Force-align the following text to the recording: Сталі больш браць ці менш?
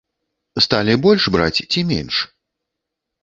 Сталі 0.65 0.95
больш 1.03 1.27
браць 1.35 1.63
ці 1.71 1.83
менш? 1.91 2.15